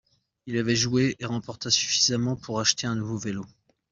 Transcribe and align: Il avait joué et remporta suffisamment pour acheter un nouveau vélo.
Il 0.47 0.57
avait 0.57 0.75
joué 0.75 1.15
et 1.19 1.25
remporta 1.27 1.69
suffisamment 1.69 2.35
pour 2.35 2.59
acheter 2.59 2.87
un 2.87 2.95
nouveau 2.95 3.19
vélo. 3.19 3.45